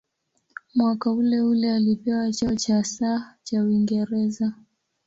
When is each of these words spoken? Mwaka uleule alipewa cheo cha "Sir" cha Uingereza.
Mwaka 0.75 1.11
uleule 1.11 1.71
alipewa 1.73 2.31
cheo 2.31 2.55
cha 2.55 2.83
"Sir" 2.83 3.21
cha 3.43 3.63
Uingereza. 3.63 4.53